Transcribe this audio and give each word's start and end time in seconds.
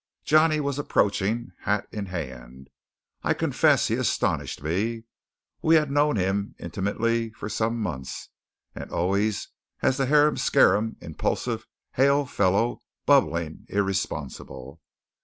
Johnny 0.23 0.59
was 0.59 0.79
approaching, 0.79 1.51
hat 1.59 1.87
in 1.91 2.07
hand. 2.07 2.71
I 3.21 3.35
confess 3.35 3.87
he 3.87 3.93
astonished 3.93 4.63
me. 4.63 5.03
We 5.61 5.75
had 5.75 5.91
known 5.91 6.15
him 6.15 6.55
intimately 6.57 7.29
for 7.33 7.49
some 7.49 7.79
months, 7.79 8.29
and 8.73 8.89
always 8.91 9.49
as 9.83 9.97
the 9.97 10.07
harum 10.07 10.37
scarum, 10.37 10.97
impulsive, 11.01 11.67
hail 11.91 12.25
fellow, 12.25 12.79
bubbling, 13.05 13.67
irresponsible. 13.69 14.81